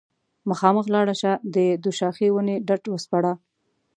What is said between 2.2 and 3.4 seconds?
ونې ډډ وسپړه